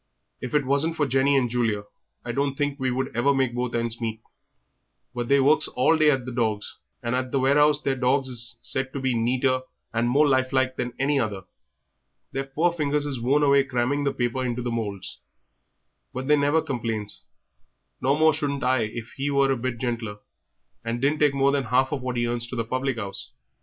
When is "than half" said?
21.51-21.91